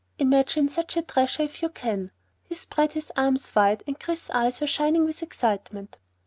Imagine 0.17 0.67
such 0.67 0.97
a 0.97 1.03
treasure 1.03 1.43
if 1.43 1.61
you 1.61 1.69
can!" 1.69 2.09
He 2.41 2.55
spread 2.55 2.93
his 2.93 3.11
arms 3.15 3.53
wide 3.53 3.83
and 3.85 3.99
Chris's 3.99 4.31
eyes 4.31 4.59
were 4.59 4.65
shining 4.65 5.05
with 5.05 5.21
excitement. 5.21 5.99